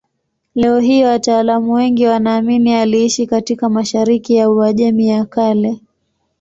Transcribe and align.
Leo 0.55 0.79
hii 0.79 1.03
wataalamu 1.03 1.73
wengi 1.73 2.05
wanaamini 2.05 2.73
aliishi 2.75 3.27
katika 3.27 3.69
mashariki 3.69 4.35
ya 4.35 4.49
Uajemi 4.49 5.07
ya 5.07 5.25
Kale. 5.25 5.81